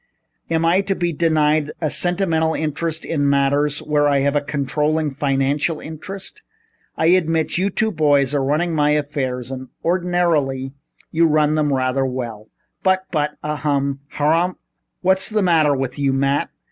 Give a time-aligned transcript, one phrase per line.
[0.49, 5.13] Am I to be denied a sentimental interest in matters where I have a controlling
[5.13, 6.41] financial interest?
[6.97, 10.73] I admit you two boys are running my affairs and ordinarily
[11.11, 12.49] you run them rather well,
[12.81, 13.99] but but ahem!
[14.15, 14.59] Harumph h h!
[15.01, 16.49] What's the matter with you, Matt?